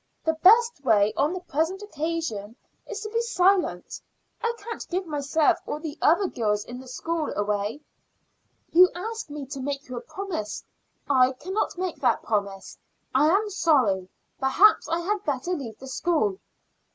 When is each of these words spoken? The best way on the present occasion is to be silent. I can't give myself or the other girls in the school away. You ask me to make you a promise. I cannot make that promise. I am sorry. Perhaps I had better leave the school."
The 0.25 0.33
best 0.33 0.83
way 0.83 1.13
on 1.15 1.31
the 1.31 1.41
present 1.41 1.83
occasion 1.83 2.55
is 2.87 3.01
to 3.01 3.09
be 3.11 3.21
silent. 3.21 4.01
I 4.41 4.51
can't 4.57 4.87
give 4.89 5.05
myself 5.05 5.59
or 5.67 5.79
the 5.79 5.95
other 6.01 6.25
girls 6.25 6.65
in 6.65 6.79
the 6.79 6.87
school 6.87 7.31
away. 7.35 7.81
You 8.71 8.89
ask 8.95 9.29
me 9.29 9.45
to 9.45 9.61
make 9.61 9.87
you 9.87 9.97
a 9.97 10.01
promise. 10.01 10.63
I 11.07 11.33
cannot 11.33 11.77
make 11.77 11.97
that 11.97 12.23
promise. 12.23 12.79
I 13.13 13.29
am 13.29 13.47
sorry. 13.51 14.09
Perhaps 14.39 14.89
I 14.89 15.01
had 15.01 15.23
better 15.23 15.51
leave 15.51 15.77
the 15.77 15.85
school." 15.87 16.39